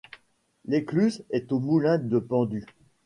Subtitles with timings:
[0.65, 2.65] L'écluse est aux moulins de Pendu.